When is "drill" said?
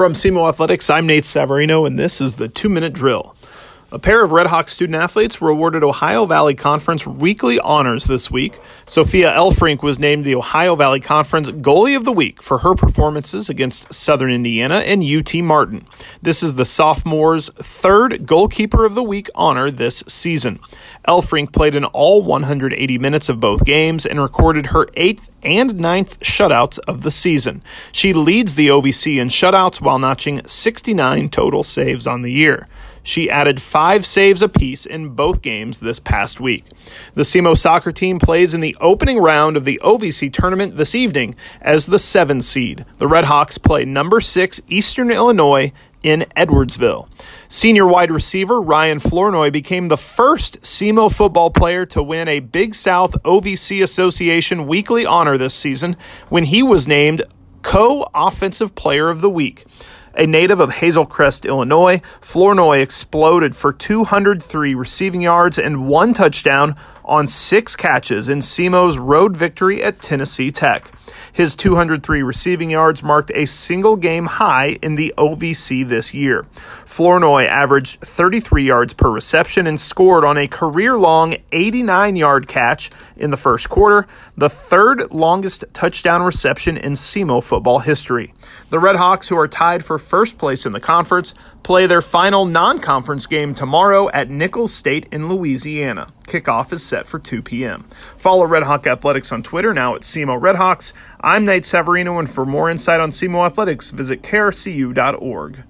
2.94-3.36